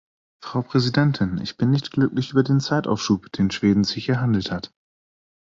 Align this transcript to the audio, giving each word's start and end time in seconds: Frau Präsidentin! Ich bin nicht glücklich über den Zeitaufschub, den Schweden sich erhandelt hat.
Frau 0.43 0.63
Präsidentin! 0.63 1.37
Ich 1.43 1.57
bin 1.57 1.69
nicht 1.69 1.91
glücklich 1.91 2.31
über 2.31 2.41
den 2.41 2.59
Zeitaufschub, 2.59 3.31
den 3.33 3.51
Schweden 3.51 3.83
sich 3.83 4.09
erhandelt 4.09 4.49
hat. 4.49 4.73